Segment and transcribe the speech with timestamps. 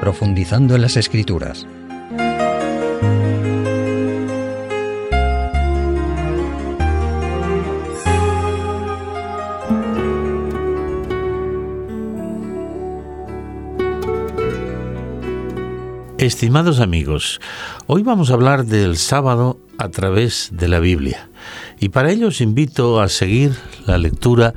[0.00, 1.66] profundizando en las escrituras.
[16.18, 17.40] Estimados amigos,
[17.86, 21.30] hoy vamos a hablar del sábado a través de la Biblia.
[21.78, 23.56] Y para ello os invito a seguir
[23.86, 24.52] la lectura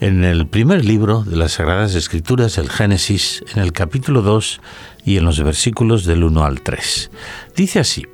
[0.00, 4.60] en el primer libro de las Sagradas Escrituras, el Génesis, en el capítulo 2
[5.04, 7.10] y en los versículos del 1 al 3.
[7.56, 8.06] Dice así,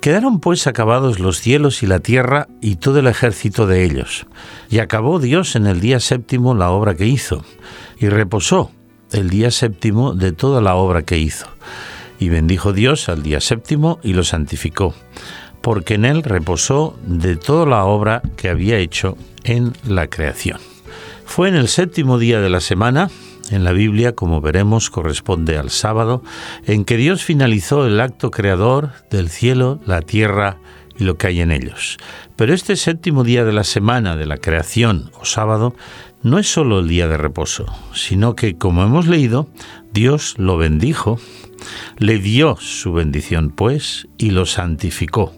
[0.00, 4.26] Quedaron pues acabados los cielos y la tierra y todo el ejército de ellos.
[4.70, 7.44] Y acabó Dios en el día séptimo la obra que hizo,
[7.98, 8.70] y reposó
[9.12, 11.46] el día séptimo de toda la obra que hizo.
[12.18, 14.94] Y bendijo Dios al día séptimo y lo santificó,
[15.60, 20.60] porque en él reposó de toda la obra que había hecho en la creación.
[21.30, 23.08] Fue en el séptimo día de la semana,
[23.52, 26.24] en la Biblia, como veremos, corresponde al sábado,
[26.66, 30.58] en que Dios finalizó el acto creador del cielo, la tierra
[30.98, 31.98] y lo que hay en ellos.
[32.34, 35.76] Pero este séptimo día de la semana de la creación o sábado
[36.24, 39.48] no es solo el día de reposo, sino que, como hemos leído,
[39.92, 41.20] Dios lo bendijo
[41.98, 45.32] le dio su bendición, pues, y lo santificó,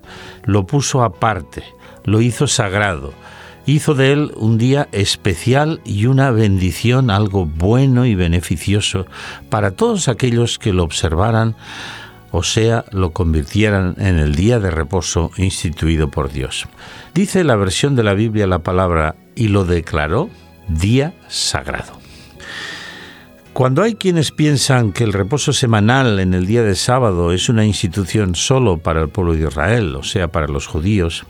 [0.45, 1.64] lo puso aparte,
[2.05, 3.12] lo hizo sagrado,
[3.66, 9.06] hizo de él un día especial y una bendición, algo bueno y beneficioso
[9.50, 11.55] para todos aquellos que lo observaran,
[12.30, 16.66] o sea, lo convirtieran en el día de reposo instituido por Dios.
[17.14, 20.30] Dice la versión de la Biblia la palabra y lo declaró
[20.68, 22.02] día sagrado.
[23.53, 27.67] Cuando hay quienes piensan que el reposo semanal en el día de sábado es una
[27.67, 31.27] institución solo para el pueblo de Israel, o sea, para los judíos,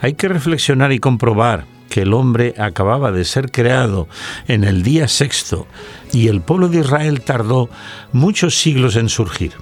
[0.00, 4.08] hay que reflexionar y comprobar que el hombre acababa de ser creado
[4.48, 5.66] en el día sexto
[6.14, 7.68] y el pueblo de Israel tardó
[8.10, 9.52] muchos siglos en surgir.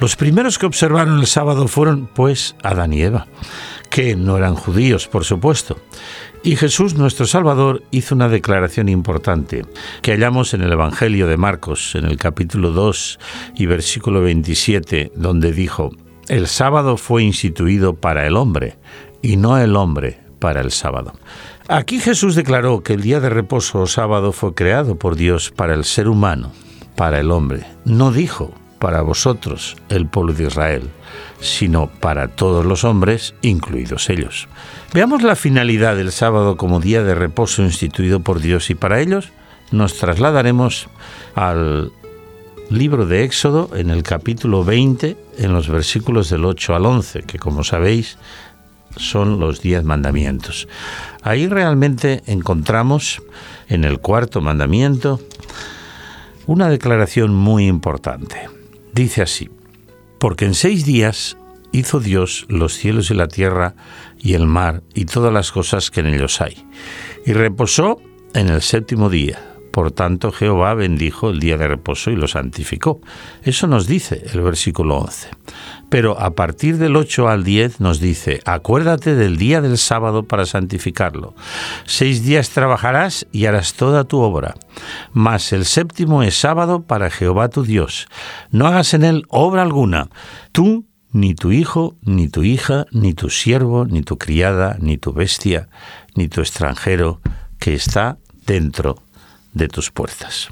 [0.00, 3.26] Los primeros que observaron el sábado fueron, pues, Adán y Eva,
[3.90, 5.76] que no eran judíos, por supuesto,
[6.42, 9.64] y Jesús, nuestro Salvador, hizo una declaración importante
[10.02, 13.18] que hallamos en el Evangelio de Marcos, en el capítulo 2
[13.56, 15.90] y versículo 27, donde dijo,
[16.28, 18.78] El sábado fue instituido para el hombre
[19.20, 21.12] y no el hombre para el sábado.
[21.68, 25.74] Aquí Jesús declaró que el día de reposo o sábado fue creado por Dios para
[25.74, 26.52] el ser humano,
[26.96, 27.66] para el hombre.
[27.84, 30.90] No dijo para vosotros, el pueblo de Israel,
[31.40, 34.48] sino para todos los hombres, incluidos ellos.
[34.92, 39.30] Veamos la finalidad del sábado como día de reposo instituido por Dios y para ellos
[39.70, 40.88] nos trasladaremos
[41.34, 41.92] al
[42.70, 47.38] libro de Éxodo en el capítulo 20, en los versículos del 8 al 11, que
[47.38, 48.18] como sabéis
[48.96, 50.68] son los diez mandamientos.
[51.22, 53.22] Ahí realmente encontramos
[53.68, 55.20] en el cuarto mandamiento
[56.46, 58.57] una declaración muy importante.
[58.98, 59.48] Dice así,
[60.18, 61.36] porque en seis días
[61.70, 63.76] hizo Dios los cielos y la tierra
[64.18, 66.66] y el mar y todas las cosas que en ellos hay,
[67.24, 68.02] y reposó
[68.34, 69.47] en el séptimo día.
[69.70, 73.00] Por tanto, Jehová bendijo el día de reposo y lo santificó.
[73.42, 75.28] Eso nos dice el versículo 11.
[75.88, 80.46] Pero a partir del 8 al 10 nos dice, acuérdate del día del sábado para
[80.46, 81.34] santificarlo.
[81.86, 84.54] Seis días trabajarás y harás toda tu obra.
[85.12, 88.08] Mas el séptimo es sábado para Jehová tu Dios.
[88.50, 90.08] No hagas en él obra alguna.
[90.52, 95.12] Tú ni tu hijo, ni tu hija, ni tu siervo, ni tu criada, ni tu
[95.12, 95.68] bestia,
[96.14, 97.20] ni tu extranjero
[97.58, 98.96] que está dentro
[99.52, 100.48] de tus puertas.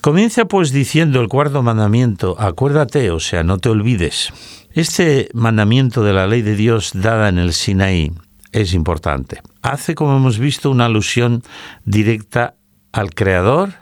[0.00, 4.32] Comienza pues diciendo el cuarto mandamiento, acuérdate, o sea, no te olvides.
[4.72, 8.12] Este mandamiento de la ley de Dios dada en el Sinaí
[8.52, 9.42] es importante.
[9.62, 11.42] Hace, como hemos visto, una alusión
[11.84, 12.54] directa
[12.92, 13.74] al Creador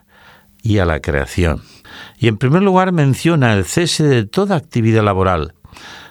[0.63, 1.63] y a la creación.
[2.19, 5.55] Y en primer lugar menciona el cese de toda actividad laboral.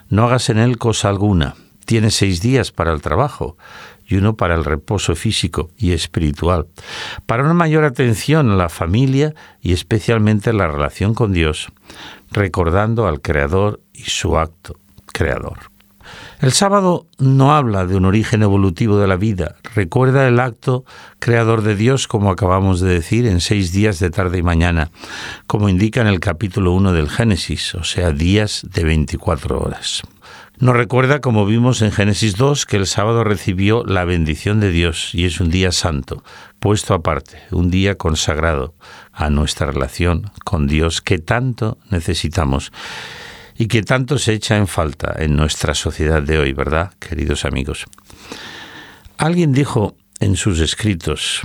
[0.09, 1.55] No hagas en él cosa alguna.
[1.85, 3.57] Tienes seis días para el trabajo
[4.07, 6.67] y uno para el reposo físico y espiritual,
[7.25, 11.67] para una mayor atención a la familia y especialmente la relación con Dios,
[12.31, 15.76] recordando al Creador y su acto creador.
[16.39, 20.85] El sábado no habla de un origen evolutivo de la vida, recuerda el acto
[21.17, 24.91] creador de Dios, como acabamos de decir, en seis días de tarde y mañana,
[25.47, 30.03] como indica en el capítulo 1 del Génesis, o sea, días de 24 horas.
[30.59, 35.15] Nos recuerda, como vimos en Génesis 2, que el sábado recibió la bendición de Dios
[35.15, 36.23] y es un día santo,
[36.59, 38.75] puesto aparte, un día consagrado
[39.11, 42.71] a nuestra relación con Dios que tanto necesitamos
[43.57, 47.85] y que tanto se echa en falta en nuestra sociedad de hoy, ¿verdad, queridos amigos?
[49.17, 51.41] Alguien dijo en sus escritos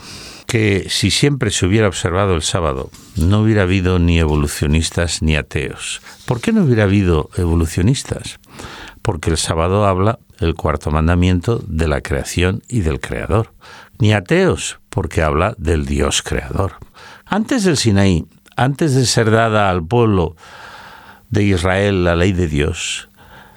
[0.47, 6.03] que si siempre se hubiera observado el sábado, no hubiera habido ni evolucionistas ni ateos.
[6.27, 8.39] ¿Por qué no hubiera habido evolucionistas?
[9.01, 13.55] Porque el sábado habla el cuarto mandamiento de la creación y del creador.
[13.99, 16.75] Ni ateos, porque habla del Dios creador.
[17.25, 18.27] Antes del Sinaí,
[18.57, 20.37] antes de ser dada al pueblo
[21.33, 23.09] de Israel la ley de Dios,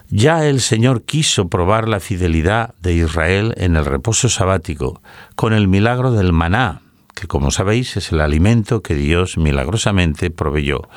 [0.10, 5.02] ya el Señor quiso probar la fidelidad de Israel en el reposo sabático
[5.36, 6.82] con el milagro del maná,
[7.14, 10.88] que como sabéis es el alimento que Dios milagrosamente proveyó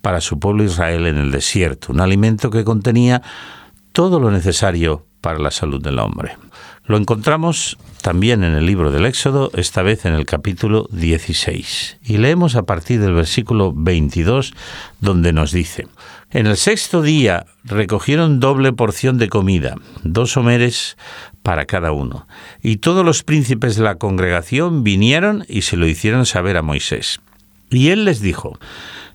[0.00, 3.20] para su pueblo Israel en el desierto, un alimento que contenía
[3.92, 6.36] todo lo necesario para la salud del hombre.
[6.84, 11.98] Lo encontramos también en el libro del Éxodo, esta vez en el capítulo 16.
[12.02, 14.52] Y leemos a partir del versículo 22,
[15.00, 15.86] donde nos dice,
[16.32, 20.96] En el sexto día recogieron doble porción de comida, dos homeres
[21.44, 22.26] para cada uno.
[22.62, 27.20] Y todos los príncipes de la congregación vinieron y se lo hicieron saber a Moisés.
[27.70, 28.58] Y él les dijo,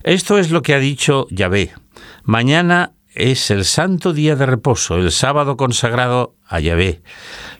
[0.04, 1.74] Esto es lo que ha dicho Yahvé.
[2.24, 7.02] Mañana es el santo día de reposo, el sábado consagrado a Yahvé.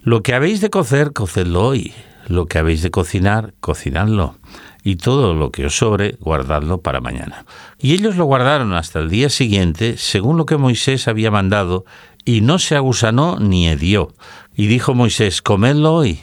[0.03, 1.93] Lo que habéis de cocer, cocedlo hoy.
[2.27, 4.35] Lo que habéis de cocinar, cocinadlo.
[4.83, 7.45] Y todo lo que os sobre, guardadlo para mañana.
[7.79, 11.85] Y ellos lo guardaron hasta el día siguiente, según lo que Moisés había mandado,
[12.25, 14.13] y no se agusanó ni hedió.
[14.55, 16.19] Y dijo Moisés, comedlo hoy,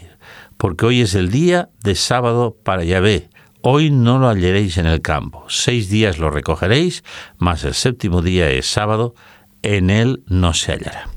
[0.57, 3.29] porque hoy es el día de sábado para Yahvé.
[3.63, 5.45] Hoy no lo hallaréis en el campo.
[5.49, 7.03] Seis días lo recogeréis,
[7.39, 9.15] mas el séptimo día es sábado,
[9.63, 11.16] en él no se hallará.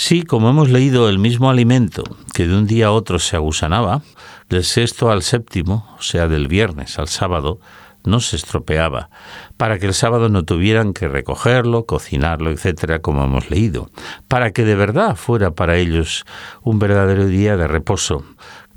[0.00, 4.02] Sí, como hemos leído, el mismo alimento que de un día a otro se agusanaba,
[4.48, 7.58] del sexto al séptimo, o sea, del viernes al sábado,
[8.04, 9.10] no se estropeaba,
[9.56, 13.90] para que el sábado no tuvieran que recogerlo, cocinarlo, etcétera, como hemos leído,
[14.28, 16.24] para que de verdad fuera para ellos
[16.62, 18.22] un verdadero día de reposo,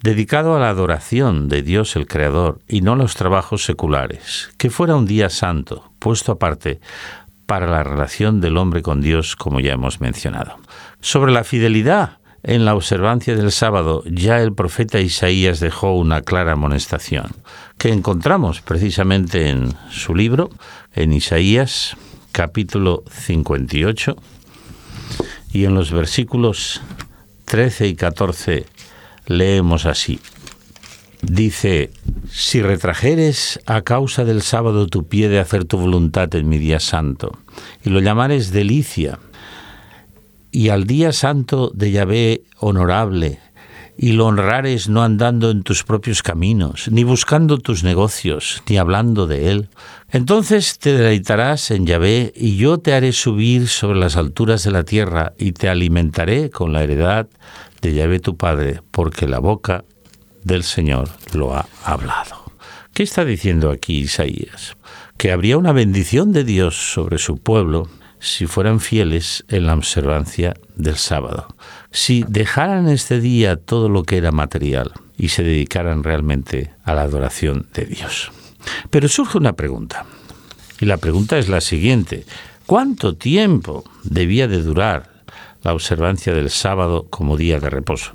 [0.01, 4.71] dedicado a la adoración de Dios el Creador y no a los trabajos seculares, que
[4.71, 6.81] fuera un día santo, puesto aparte
[7.51, 10.57] para la relación del hombre con Dios, como ya hemos mencionado.
[11.01, 16.53] Sobre la fidelidad en la observancia del sábado, ya el profeta Isaías dejó una clara
[16.53, 17.30] amonestación,
[17.77, 20.50] que encontramos precisamente en su libro,
[20.94, 21.98] en Isaías
[22.31, 24.15] capítulo 58,
[25.51, 26.80] y en los versículos
[27.44, 28.65] 13 y 14
[29.25, 30.21] leemos así.
[31.21, 31.91] Dice,
[32.31, 36.79] si retrajeres a causa del sábado tu pie de hacer tu voluntad en mi día
[36.79, 37.38] santo,
[37.83, 39.19] y lo llamares delicia,
[40.51, 43.39] y al día santo de Yahvé honorable,
[43.97, 49.27] y lo honrares no andando en tus propios caminos, ni buscando tus negocios, ni hablando
[49.27, 49.69] de él.
[50.09, 54.85] Entonces te deleitarás en Yahvé, y yo te haré subir sobre las alturas de la
[54.85, 57.27] tierra, y te alimentaré con la heredad
[57.81, 59.85] de Yahvé tu Padre, porque la boca
[60.44, 62.52] del Señor lo ha hablado.
[62.94, 64.76] ¿Qué está diciendo aquí Isaías?
[65.18, 67.90] Que habría una bendición de Dios sobre su pueblo
[68.20, 71.48] si fueran fieles en la observancia del sábado,
[71.92, 77.02] si dejaran este día todo lo que era material y se dedicaran realmente a la
[77.02, 78.32] adoración de Dios.
[78.92, 80.06] Pero surge una pregunta,
[80.80, 82.26] y la pregunta es la siguiente,
[82.68, 85.10] ¿cuánto tiempo debía de durar
[85.64, 88.12] la observancia del sábado como día de reposo?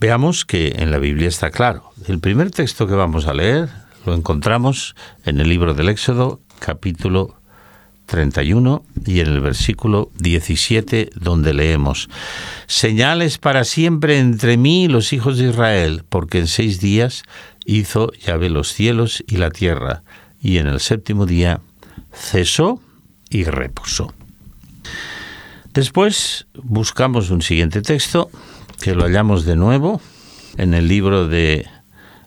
[0.00, 1.92] Veamos que en la Biblia está claro.
[2.08, 3.68] El primer texto que vamos a leer
[4.06, 7.36] lo encontramos en el libro del Éxodo, capítulo
[8.06, 12.08] 31 y en el versículo 17 donde leemos,
[12.66, 17.22] señales para siempre entre mí y los hijos de Israel, porque en seis días
[17.66, 20.02] hizo Yahvé los cielos y la tierra,
[20.40, 21.60] y en el séptimo día
[22.10, 22.80] cesó
[23.28, 24.14] y reposó.
[25.74, 28.30] Después buscamos un siguiente texto
[28.80, 30.00] que lo hallamos de nuevo
[30.56, 31.66] en el libro de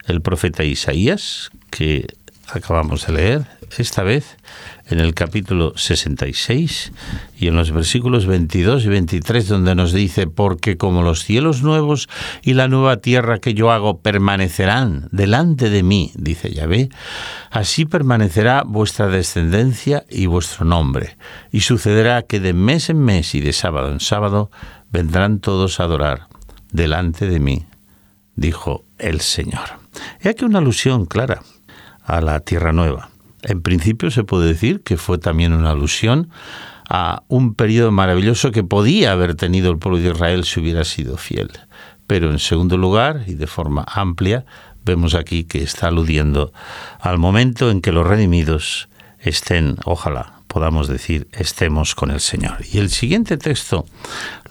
[0.06, 2.06] el profeta Isaías, que
[2.48, 3.46] acabamos de leer,
[3.76, 4.36] esta vez
[4.86, 6.92] en el capítulo 66
[7.38, 12.08] y en los versículos 22 y 23 donde nos dice, porque como los cielos nuevos
[12.42, 16.88] y la nueva tierra que yo hago permanecerán delante de mí, dice Yahvé,
[17.50, 21.16] así permanecerá vuestra descendencia y vuestro nombre,
[21.50, 24.50] y sucederá que de mes en mes y de sábado en sábado
[24.92, 26.28] vendrán todos a adorar
[26.74, 27.64] delante de mí,
[28.36, 29.80] dijo el Señor.
[30.20, 31.40] He aquí una alusión clara
[32.04, 33.08] a la tierra nueva
[33.44, 36.30] en principio se puede decir que fue también una alusión
[36.88, 41.16] a un periodo maravilloso que podía haber tenido el pueblo de Israel si hubiera sido
[41.16, 41.50] fiel.
[42.06, 44.44] Pero en segundo lugar, y de forma amplia,
[44.84, 46.52] vemos aquí que está aludiendo
[47.00, 48.88] al momento en que los redimidos
[49.18, 52.58] estén, ojalá podamos decir, estemos con el Señor.
[52.72, 53.86] Y el siguiente texto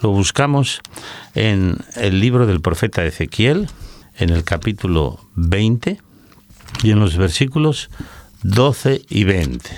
[0.01, 0.81] lo buscamos
[1.33, 3.69] en el libro del profeta Ezequiel,
[4.17, 6.01] en el capítulo 20
[6.83, 7.89] y en los versículos
[8.41, 9.69] 12 y 20.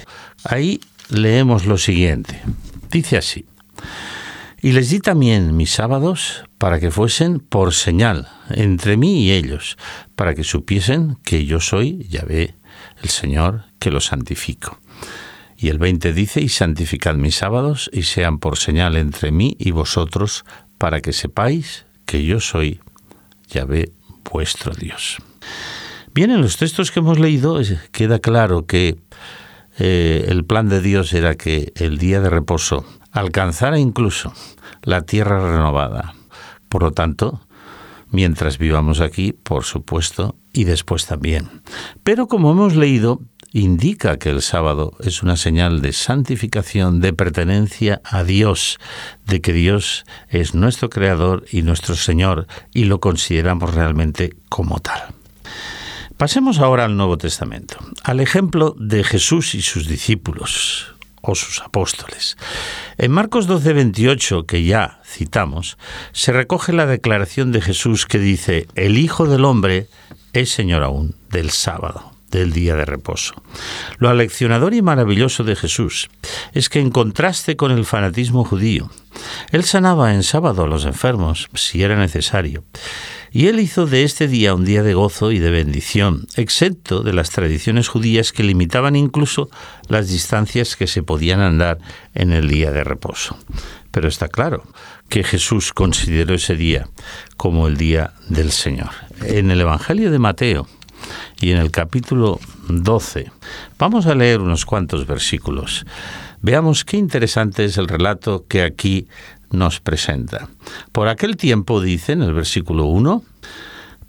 [0.45, 2.41] Ahí leemos lo siguiente.
[2.89, 3.45] Dice así.
[4.63, 9.77] Y les di también mis sábados para que fuesen por señal entre mí y ellos,
[10.15, 12.55] para que supiesen que yo soy Yahvé,
[13.03, 14.79] el Señor, que los santifico.
[15.57, 19.71] Y el 20 dice, y santificad mis sábados y sean por señal entre mí y
[19.71, 20.43] vosotros,
[20.77, 22.81] para que sepáis que yo soy
[23.49, 23.91] Yahvé
[24.31, 25.17] vuestro Dios.
[26.13, 27.59] Bien, en los textos que hemos leído
[27.91, 28.97] queda claro que
[29.77, 34.33] eh, el plan de Dios era que el día de reposo alcanzara incluso
[34.81, 36.13] la tierra renovada.
[36.69, 37.41] Por lo tanto,
[38.09, 41.61] mientras vivamos aquí, por supuesto, y después también.
[42.03, 43.21] Pero como hemos leído,
[43.55, 48.79] indica que el sábado es una señal de santificación, de pertenencia a Dios,
[49.25, 55.01] de que Dios es nuestro Creador y nuestro Señor, y lo consideramos realmente como tal.
[56.17, 62.35] Pasemos ahora al Nuevo Testamento, al ejemplo de Jesús y sus discípulos o sus apóstoles.
[62.97, 65.77] En Marcos 12, 28, que ya citamos,
[66.11, 69.87] se recoge la declaración de Jesús que dice, el Hijo del Hombre
[70.33, 73.33] es Señor aún del sábado del día de reposo.
[73.97, 76.09] Lo aleccionador y maravilloso de Jesús
[76.53, 78.89] es que en contraste con el fanatismo judío,
[79.51, 82.63] él sanaba en sábado a los enfermos si era necesario
[83.35, 87.11] y él hizo de este día un día de gozo y de bendición, exento de
[87.11, 89.49] las tradiciones judías que limitaban incluso
[89.89, 91.79] las distancias que se podían andar
[92.13, 93.37] en el día de reposo.
[93.91, 94.63] Pero está claro
[95.09, 96.87] que Jesús consideró ese día
[97.35, 98.91] como el día del Señor.
[99.21, 100.67] En el Evangelio de Mateo
[101.39, 103.31] y en el capítulo 12
[103.77, 105.85] vamos a leer unos cuantos versículos.
[106.41, 109.07] Veamos qué interesante es el relato que aquí
[109.51, 110.49] nos presenta.
[110.91, 113.23] Por aquel tiempo, dice en el versículo 1,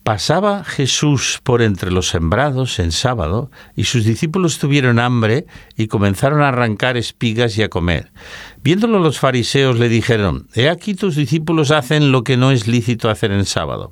[0.07, 5.47] pasaba Jesús por entre los sembrados en sábado, y sus discípulos tuvieron hambre
[5.77, 8.13] y comenzaron a arrancar espigas y a comer.
[8.63, 13.11] Viéndolo los fariseos le dijeron, He aquí tus discípulos hacen lo que no es lícito
[13.11, 13.91] hacer en sábado.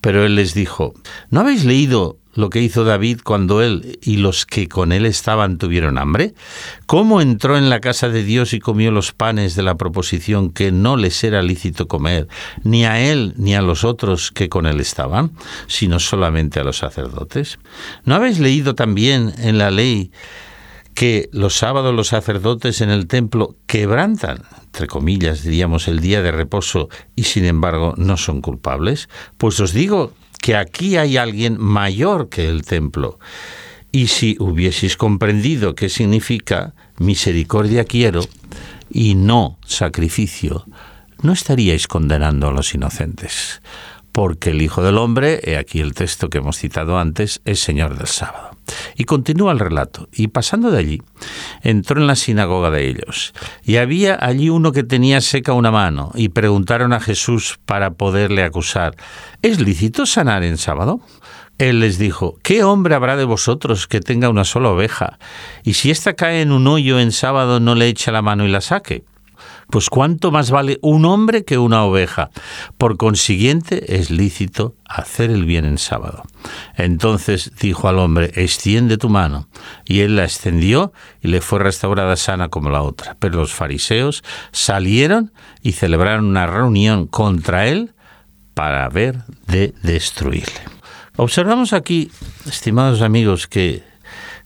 [0.00, 0.92] Pero él les dijo,
[1.30, 5.58] ¿no habéis leído lo que hizo David cuando él y los que con él estaban
[5.58, 6.34] tuvieron hambre?
[6.86, 10.70] ¿Cómo entró en la casa de Dios y comió los panes de la proposición que
[10.70, 12.28] no les era lícito comer,
[12.62, 15.32] ni a él ni a los otros que con él estaban,
[15.66, 17.58] sino solamente a los sacerdotes?
[18.04, 20.12] ¿No habéis leído también en la ley
[20.96, 26.32] que los sábados los sacerdotes en el templo quebrantan, entre comillas, diríamos, el día de
[26.32, 29.10] reposo y sin embargo no son culpables?
[29.36, 30.14] Pues os digo
[30.46, 33.18] que aquí hay alguien mayor que el templo.
[33.90, 38.20] Y si hubieseis comprendido qué significa misericordia quiero
[38.88, 40.64] y no sacrificio,
[41.20, 43.60] no estaríais condenando a los inocentes,
[44.16, 47.98] porque el Hijo del Hombre, he aquí el texto que hemos citado antes, es Señor
[47.98, 48.56] del sábado.
[48.94, 50.08] Y continúa el relato.
[50.10, 51.02] Y pasando de allí,
[51.60, 53.34] entró en la sinagoga de ellos.
[53.62, 56.12] Y había allí uno que tenía seca una mano.
[56.14, 58.96] Y preguntaron a Jesús para poderle acusar,
[59.42, 61.02] ¿es lícito sanar en sábado?
[61.58, 65.18] Él les dijo, ¿qué hombre habrá de vosotros que tenga una sola oveja?
[65.62, 68.48] Y si ésta cae en un hoyo en sábado, no le echa la mano y
[68.48, 69.04] la saque.
[69.70, 72.30] Pues cuánto más vale un hombre que una oveja.
[72.78, 76.22] Por consiguiente, es lícito hacer el bien en sábado.
[76.76, 79.48] Entonces dijo al hombre, extiende tu mano.
[79.84, 83.16] Y él la extendió y le fue restaurada sana como la otra.
[83.18, 85.32] Pero los fariseos salieron
[85.62, 87.92] y celebraron una reunión contra él
[88.54, 89.18] para ver
[89.48, 90.60] de destruirle.
[91.16, 92.10] Observamos aquí,
[92.46, 93.82] estimados amigos, que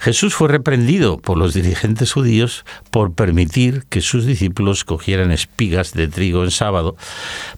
[0.00, 6.09] Jesús fue reprendido por los dirigentes judíos por permitir que sus discípulos cogieran espigas de
[6.09, 6.97] trigo en sábado,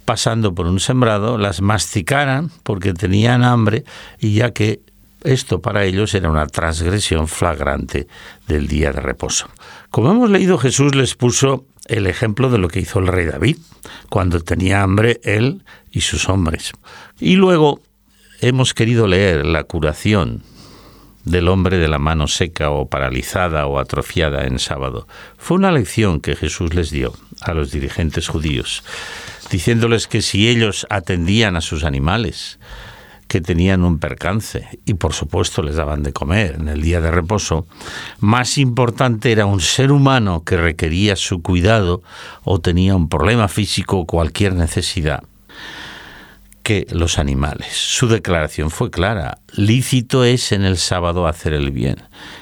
[0.04, 3.84] pasando por un sembrado, las masticaran porque tenían hambre
[4.18, 4.80] y ya que
[5.22, 8.08] esto para ellos era una transgresión flagrante
[8.48, 9.48] del día de reposo.
[9.90, 13.58] Como hemos leído, Jesús les puso el ejemplo de lo que hizo el rey David,
[14.08, 16.72] cuando tenía hambre él y sus hombres.
[17.20, 17.80] Y luego
[18.40, 20.42] hemos querido leer la curación
[21.24, 25.06] del hombre de la mano seca o paralizada o atrofiada en sábado.
[25.38, 28.82] Fue una lección que Jesús les dio a los dirigentes judíos,
[29.50, 32.58] diciéndoles que si ellos atendían a sus animales,
[33.28, 37.10] que tenían un percance y por supuesto les daban de comer en el día de
[37.10, 37.66] reposo,
[38.20, 42.02] más importante era un ser humano que requería su cuidado
[42.44, 45.22] o tenía un problema físico o cualquier necesidad
[46.62, 47.72] que los animales.
[47.72, 51.96] Su declaración fue clara, lícito es en el sábado hacer el bien.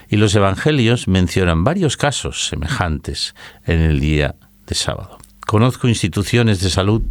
[0.09, 3.35] Y los evangelios mencionan varios casos semejantes
[3.67, 4.35] en el día
[4.67, 5.19] de sábado.
[5.47, 7.03] Conozco instituciones de salud,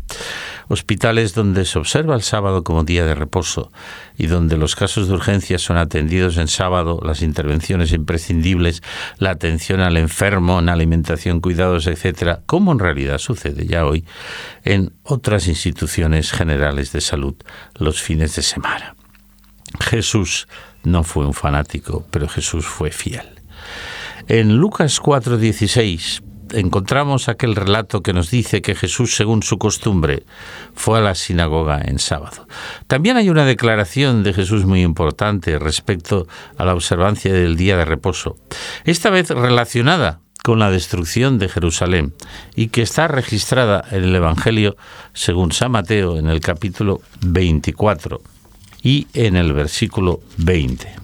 [0.69, 3.71] hospitales donde se observa el sábado como día de reposo
[4.17, 8.81] y donde los casos de urgencia son atendidos en sábado, las intervenciones imprescindibles,
[9.17, 14.05] la atención al enfermo, en alimentación, cuidados, etcétera, como en realidad sucede ya hoy
[14.63, 17.35] en otras instituciones generales de salud
[17.75, 18.95] los fines de semana.
[19.81, 20.47] Jesús
[20.83, 23.27] no fue un fanático, pero Jesús fue fiel.
[24.27, 26.21] En Lucas 4:16
[26.53, 30.23] encontramos aquel relato que nos dice que Jesús, según su costumbre,
[30.73, 32.47] fue a la sinagoga en sábado.
[32.87, 36.27] También hay una declaración de Jesús muy importante respecto
[36.57, 38.37] a la observancia del día de reposo,
[38.85, 42.13] esta vez relacionada con la destrucción de Jerusalén
[42.55, 44.77] y que está registrada en el Evangelio
[45.13, 48.21] según San Mateo en el capítulo 24
[48.81, 50.95] y en el versículo 20.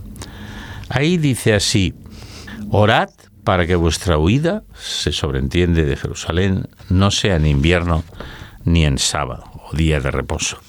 [0.90, 1.94] Ahí dice así,
[2.70, 3.10] orad
[3.46, 8.04] para que vuestra huida, se sobreentiende de Jerusalén, no sea en invierno
[8.66, 10.60] ni en sábado o día de reposo.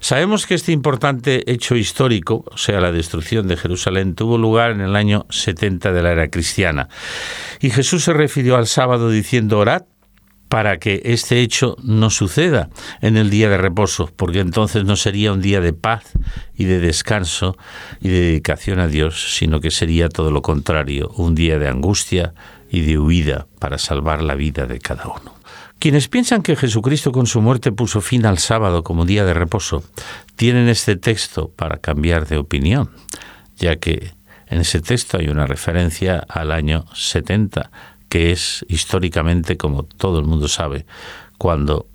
[0.00, 4.80] Sabemos que este importante hecho histórico, o sea, la destrucción de Jerusalén, tuvo lugar en
[4.80, 6.88] el año 70 de la era cristiana.
[7.60, 9.82] Y Jesús se refirió al sábado diciendo, orad
[10.54, 12.70] para que este hecho no suceda
[13.00, 16.12] en el día de reposo, porque entonces no sería un día de paz
[16.54, 17.56] y de descanso
[18.00, 22.34] y de dedicación a Dios, sino que sería todo lo contrario, un día de angustia
[22.70, 25.34] y de huida para salvar la vida de cada uno.
[25.80, 29.82] Quienes piensan que Jesucristo con su muerte puso fin al sábado como día de reposo,
[30.36, 32.90] tienen este texto para cambiar de opinión,
[33.56, 34.12] ya que
[34.46, 37.72] en ese texto hay una referencia al año 70
[38.08, 40.86] que es históricamente, como todo el mundo sabe,
[41.38, 41.86] cuando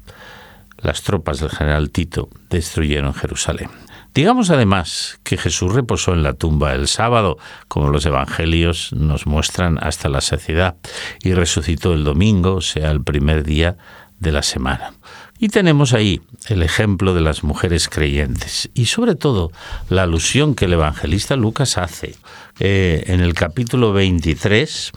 [0.78, 3.70] las tropas del general Tito destruyeron Jerusalén.
[4.14, 7.38] Digamos además que Jesús reposó en la tumba el sábado,
[7.68, 10.76] como los evangelios nos muestran hasta la saciedad,
[11.24, 13.78] y resucitó el domingo, o sea, el primer día
[14.20, 14.94] de la semana.
[15.38, 19.52] Y tenemos ahí el ejemplo de las mujeres creyentes y sobre todo
[19.90, 22.16] la alusión que el evangelista Lucas hace
[22.60, 24.92] eh, en el capítulo 23,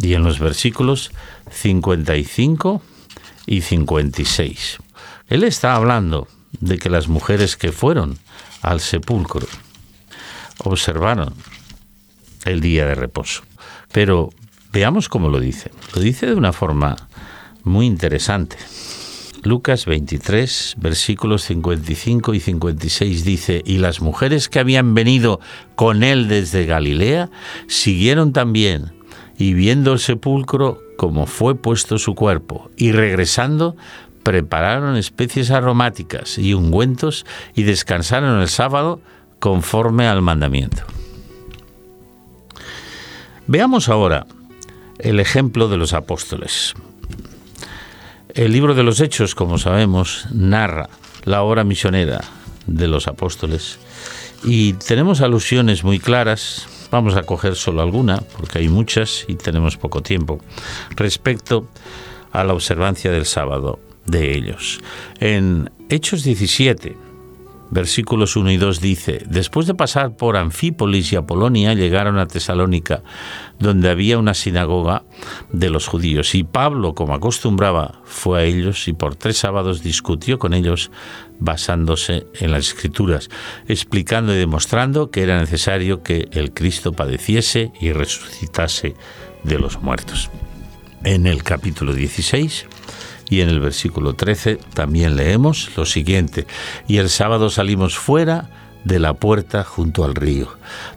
[0.00, 1.10] y en los versículos
[1.50, 2.82] 55
[3.46, 4.78] y 56.
[5.28, 6.28] Él está hablando
[6.60, 8.18] de que las mujeres que fueron
[8.62, 9.46] al sepulcro
[10.64, 11.34] observaron
[12.44, 13.42] el día de reposo.
[13.92, 14.30] Pero
[14.72, 15.70] veamos cómo lo dice.
[15.94, 16.96] Lo dice de una forma
[17.62, 18.56] muy interesante.
[19.42, 25.40] Lucas 23, versículos 55 y 56 dice, y las mujeres que habían venido
[25.76, 27.30] con él desde Galilea
[27.68, 28.95] siguieron también
[29.38, 33.76] y viendo el sepulcro como fue puesto su cuerpo, y regresando,
[34.22, 39.00] prepararon especies aromáticas y ungüentos y descansaron el sábado
[39.38, 40.82] conforme al mandamiento.
[43.46, 44.26] Veamos ahora
[44.98, 46.74] el ejemplo de los apóstoles.
[48.34, 50.88] El libro de los Hechos, como sabemos, narra
[51.24, 52.22] la obra misionera
[52.66, 53.78] de los apóstoles
[54.42, 56.66] y tenemos alusiones muy claras
[56.96, 60.40] Vamos a coger solo alguna, porque hay muchas y tenemos poco tiempo,
[60.96, 61.68] respecto
[62.32, 64.80] a la observancia del sábado de ellos.
[65.20, 66.96] En Hechos 17,
[67.70, 73.02] versículos 1 y 2 dice, después de pasar por Anfípolis y Apolonia, llegaron a Tesalónica,
[73.58, 75.04] donde había una sinagoga
[75.52, 80.38] de los judíos, y Pablo, como acostumbraba, fue a ellos y por tres sábados discutió
[80.38, 80.90] con ellos
[81.38, 83.28] basándose en las escrituras,
[83.68, 88.94] explicando y demostrando que era necesario que el Cristo padeciese y resucitase
[89.42, 90.30] de los muertos.
[91.04, 92.66] En el capítulo 16,
[93.28, 96.46] y en el versículo 13 también leemos lo siguiente,
[96.86, 98.50] y el sábado salimos fuera
[98.84, 100.48] de la puerta junto al río,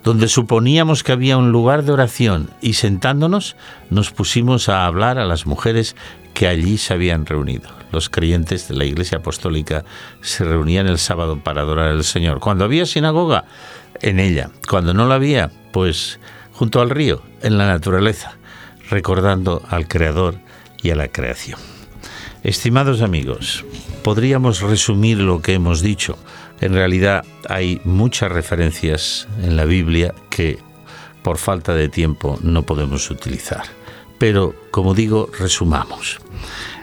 [0.04, 3.56] donde suponíamos que había un lugar de oración, y sentándonos
[3.90, 5.96] nos pusimos a hablar a las mujeres
[6.34, 7.70] que allí se habían reunido.
[7.92, 9.84] Los creyentes de la Iglesia Apostólica
[10.22, 12.40] se reunían el sábado para adorar al Señor.
[12.40, 13.46] Cuando había sinagoga,
[14.02, 14.52] en ella.
[14.70, 16.20] Cuando no la había, pues
[16.54, 18.38] junto al río, en la naturaleza,
[18.90, 20.36] recordando al Creador
[20.82, 21.60] y a la creación.
[22.44, 23.66] Estimados amigos,
[24.02, 26.18] podríamos resumir lo que hemos dicho.
[26.62, 30.58] En realidad hay muchas referencias en la Biblia que
[31.22, 33.64] por falta de tiempo no podemos utilizar.
[34.20, 36.20] Pero, como digo, resumamos.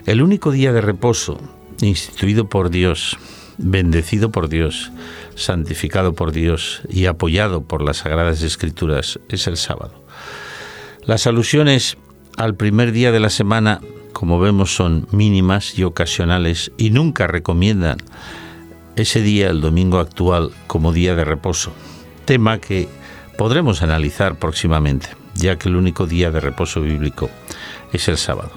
[0.05, 1.41] El único día de reposo
[1.81, 3.17] instituido por Dios,
[3.57, 4.93] bendecido por Dios,
[5.37, 10.05] santificado por Dios y apoyado por las Sagradas Escrituras es el sábado.
[11.07, 11.97] Las alusiones
[12.37, 13.81] al primer día de la semana
[14.17, 17.99] como vemos, son mínimas y ocasionales y nunca recomiendan
[18.97, 21.71] ese día, el domingo actual, como día de reposo,
[22.25, 22.89] tema que
[23.37, 27.29] podremos analizar próximamente, ya que el único día de reposo bíblico
[27.93, 28.53] es el sábado.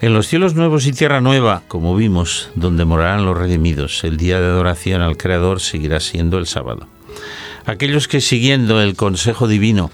[0.00, 4.40] En los cielos nuevos y tierra nueva, como vimos, donde morarán los redimidos, el día
[4.40, 6.86] de adoración al Creador seguirá siendo el sábado.
[7.64, 9.90] Aquellos que siguiendo el consejo divino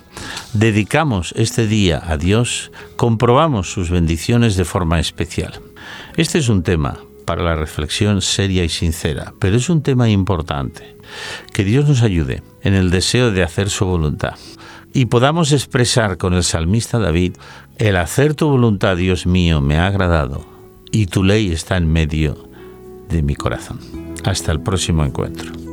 [0.52, 5.60] dedicamos este día a Dios, comprobamos sus bendiciones de forma especial.
[6.16, 10.96] Este es un tema para la reflexión seria y sincera, pero es un tema importante.
[11.52, 14.34] Que Dios nos ayude en el deseo de hacer su voluntad
[14.94, 17.34] y podamos expresar con el salmista David,
[17.76, 20.46] el hacer tu voluntad, Dios mío, me ha agradado
[20.90, 22.48] y tu ley está en medio
[23.08, 23.78] de mi corazón.
[24.24, 25.67] Hasta el próximo encuentro.